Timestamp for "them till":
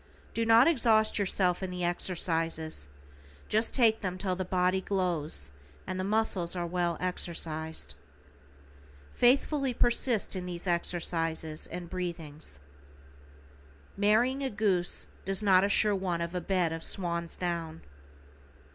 4.01-4.35